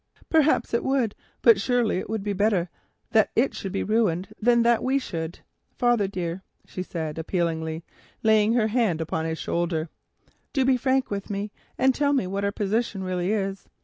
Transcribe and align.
"Perhaps 0.31 0.73
it 0.73 0.83
would, 0.83 1.13
but 1.43 1.61
surely 1.61 1.99
it 1.99 2.09
would 2.09 2.23
be 2.23 2.33
better 2.33 2.69
that 3.11 3.29
the 3.35 3.41
land 3.41 3.53
should 3.53 3.71
be 3.71 3.83
ruined 3.83 4.29
than 4.41 4.63
that 4.63 4.83
we 4.83 4.97
should 4.97 5.33
be. 5.33 5.39
Father, 5.75 6.07
dear," 6.07 6.41
she 6.65 6.81
said 6.81 7.19
appealingly, 7.19 7.83
laying 8.23 8.55
one 8.57 8.69
hand 8.69 8.99
upon 8.99 9.25
his 9.25 9.37
shoulder, 9.37 9.89
"do 10.53 10.65
be 10.65 10.75
frank 10.75 11.11
with 11.11 11.29
me, 11.29 11.51
and 11.77 11.93
tell 11.93 12.13
me 12.13 12.25
what 12.25 12.43
our 12.43 12.51
position 12.51 13.03
really 13.03 13.31
is. 13.31 13.69